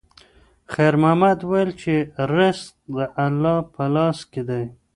[0.73, 1.93] خیر محمد وویل چې
[2.35, 4.63] رزق د الله په لاس کې دی.